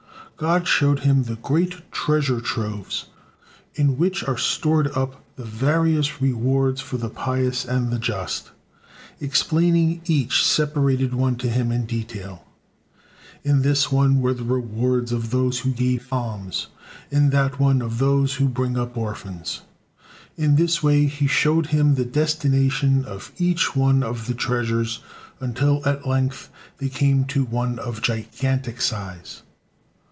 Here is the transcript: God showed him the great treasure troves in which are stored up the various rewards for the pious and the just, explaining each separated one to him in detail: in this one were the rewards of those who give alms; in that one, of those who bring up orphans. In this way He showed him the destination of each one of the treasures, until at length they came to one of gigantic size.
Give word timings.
God 0.37 0.67
showed 0.67 1.01
him 1.01 1.25
the 1.25 1.35
great 1.35 1.91
treasure 1.91 2.41
troves 2.41 3.05
in 3.75 3.99
which 3.99 4.27
are 4.27 4.39
stored 4.39 4.87
up 4.97 5.23
the 5.35 5.45
various 5.45 6.19
rewards 6.19 6.81
for 6.81 6.97
the 6.97 7.11
pious 7.11 7.63
and 7.63 7.91
the 7.91 7.99
just, 7.99 8.49
explaining 9.19 10.01
each 10.05 10.43
separated 10.43 11.13
one 11.13 11.35
to 11.35 11.47
him 11.47 11.71
in 11.71 11.85
detail: 11.85 12.43
in 13.43 13.61
this 13.61 13.91
one 13.91 14.19
were 14.19 14.33
the 14.33 14.43
rewards 14.43 15.11
of 15.11 15.29
those 15.29 15.59
who 15.59 15.69
give 15.69 16.11
alms; 16.11 16.65
in 17.11 17.29
that 17.29 17.59
one, 17.59 17.79
of 17.79 17.99
those 17.99 18.33
who 18.37 18.49
bring 18.49 18.79
up 18.79 18.97
orphans. 18.97 19.61
In 20.37 20.55
this 20.55 20.81
way 20.81 21.05
He 21.05 21.27
showed 21.27 21.67
him 21.67 21.93
the 21.93 22.03
destination 22.05 23.05
of 23.05 23.31
each 23.37 23.75
one 23.75 24.01
of 24.01 24.25
the 24.25 24.33
treasures, 24.33 25.03
until 25.39 25.87
at 25.87 26.07
length 26.07 26.49
they 26.79 26.89
came 26.89 27.25
to 27.25 27.43
one 27.45 27.77
of 27.77 28.01
gigantic 28.01 28.81
size. 28.81 29.43